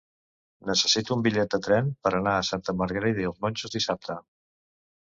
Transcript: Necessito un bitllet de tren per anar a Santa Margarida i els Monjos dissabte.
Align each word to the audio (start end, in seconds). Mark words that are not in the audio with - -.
Necessito 0.69 1.13
un 1.17 1.25
bitllet 1.27 1.53
de 1.57 1.59
tren 1.69 1.93
per 2.09 2.15
anar 2.21 2.35
a 2.39 2.49
Santa 2.51 2.77
Margarida 2.83 3.25
i 3.27 3.31
els 3.33 3.41
Monjos 3.47 3.79
dissabte. 3.81 4.21